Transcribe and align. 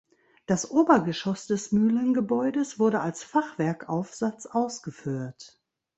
Das 0.47 0.71
Obergeschoss 0.71 1.45
des 1.45 1.71
Mühlengebäudes 1.71 2.79
wurde 2.79 3.01
als 3.01 3.21
Fachwerkaufsatz 3.23 4.47
ausgeführt. 4.47 5.61